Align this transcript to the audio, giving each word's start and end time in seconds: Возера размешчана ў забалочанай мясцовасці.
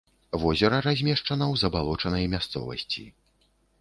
Возера 0.43 0.77
размешчана 0.87 1.45
ў 1.53 1.63
забалочанай 1.65 2.25
мясцовасці. 2.33 3.07